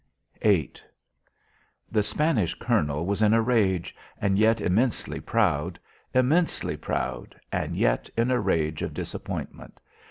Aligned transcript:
VIII 0.41 0.73
The 1.91 2.01
Spanish 2.01 2.55
colonel 2.57 3.05
was 3.05 3.21
in 3.21 3.35
a 3.35 3.41
rage, 3.43 3.95
and 4.19 4.35
yet 4.39 4.59
immensely 4.59 5.19
proud; 5.19 5.77
immensely 6.11 6.75
proud, 6.75 7.39
and 7.51 7.77
yet 7.77 8.09
in 8.17 8.31
a 8.31 8.39
rage 8.41 8.81
of 8.81 8.95
disappointment. 8.95 9.79